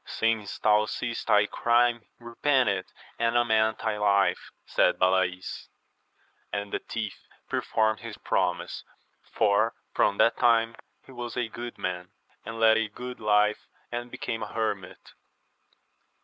Since 0.03 0.57
thou 0.57 0.87
seest 0.87 1.27
thy 1.27 1.45
crime, 1.45 2.01
repent 2.17 2.67
it, 2.67 2.91
and 3.19 3.37
amend 3.37 3.77
thy 3.77 3.99
life! 3.99 4.49
said 4.65 4.97
Balays; 4.97 5.67
and 6.51 6.71
the 6.71 6.79
thief 6.79 7.27
performed 7.47 7.99
his 7.99 8.17
promise, 8.17 8.83
for 9.31 9.75
from 9.93 10.17
that 10.17 10.37
time 10.37 10.75
he 11.05 11.11
was 11.11 11.37
a 11.37 11.47
good 11.49 11.77
man, 11.77 12.09
and 12.43 12.59
led 12.59 12.77
a 12.77 12.87
good 12.89 13.19
Jife, 13.19 13.67
and 13.91 14.09
became 14.09 14.41
aYieitmiV 14.41 14.71
AMADIS 14.71 14.97
OF 14.97 14.97
GAUL. 15.05 15.13